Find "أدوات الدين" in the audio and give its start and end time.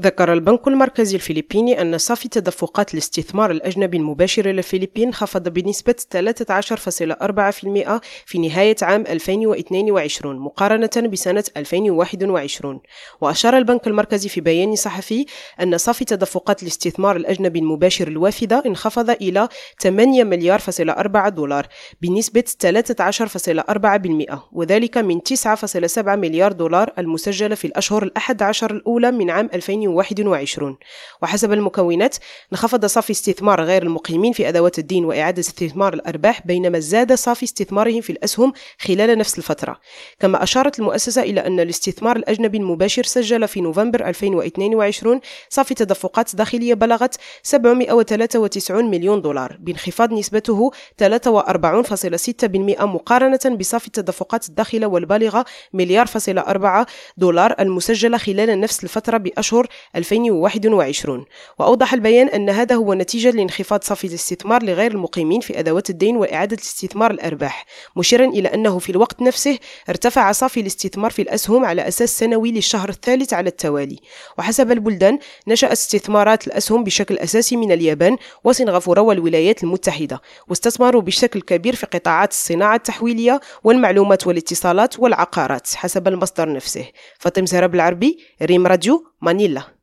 34.48-35.04, 65.58-66.16